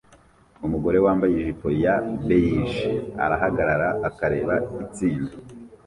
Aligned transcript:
Umugore 0.65 0.97
wambaye 1.05 1.31
ijipo 1.35 1.67
ya 1.83 1.95
beige 2.27 2.85
arahagarara 3.23 3.89
akareba 4.09 4.55
itsinda 4.83 5.33